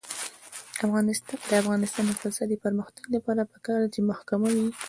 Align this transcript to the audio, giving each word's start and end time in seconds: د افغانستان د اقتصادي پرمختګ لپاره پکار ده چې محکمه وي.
د 1.47 1.51
افغانستان 1.61 2.03
د 2.05 2.09
اقتصادي 2.13 2.57
پرمختګ 2.65 3.03
لپاره 3.15 3.49
پکار 3.53 3.77
ده 3.83 3.89
چې 3.93 3.99
محکمه 4.11 4.49
وي. 4.55 4.69